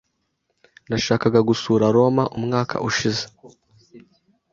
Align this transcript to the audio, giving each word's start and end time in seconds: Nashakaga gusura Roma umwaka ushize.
Nashakaga 0.89 1.39
gusura 1.49 1.93
Roma 1.95 2.23
umwaka 2.37 2.75
ushize. 2.89 3.23